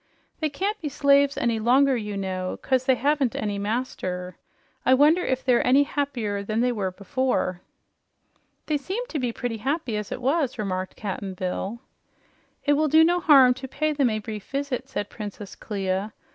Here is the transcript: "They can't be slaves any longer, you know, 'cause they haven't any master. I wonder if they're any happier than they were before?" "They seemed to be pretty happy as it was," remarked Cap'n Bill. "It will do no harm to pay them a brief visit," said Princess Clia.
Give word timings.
"They 0.39 0.49
can't 0.49 0.81
be 0.81 0.89
slaves 0.89 1.37
any 1.37 1.59
longer, 1.59 1.95
you 1.95 2.17
know, 2.17 2.57
'cause 2.59 2.85
they 2.85 2.95
haven't 2.95 3.35
any 3.35 3.59
master. 3.59 4.35
I 4.83 4.95
wonder 4.95 5.23
if 5.23 5.45
they're 5.45 5.63
any 5.67 5.83
happier 5.83 6.41
than 6.41 6.59
they 6.59 6.71
were 6.71 6.89
before?" 6.89 7.61
"They 8.65 8.77
seemed 8.77 9.09
to 9.09 9.19
be 9.19 9.31
pretty 9.31 9.57
happy 9.57 9.95
as 9.97 10.11
it 10.11 10.19
was," 10.23 10.57
remarked 10.57 10.95
Cap'n 10.95 11.35
Bill. 11.35 11.81
"It 12.65 12.73
will 12.73 12.87
do 12.87 13.03
no 13.03 13.19
harm 13.19 13.53
to 13.53 13.67
pay 13.67 13.93
them 13.93 14.09
a 14.09 14.17
brief 14.17 14.49
visit," 14.49 14.89
said 14.89 15.07
Princess 15.07 15.55
Clia. 15.55 16.13